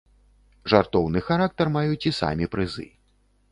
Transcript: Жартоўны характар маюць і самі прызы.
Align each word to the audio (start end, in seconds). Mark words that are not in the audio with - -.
Жартоўны 0.73 1.19
характар 1.27 1.71
маюць 1.77 2.01
і 2.13 2.17
самі 2.23 2.51
прызы. 2.57 2.91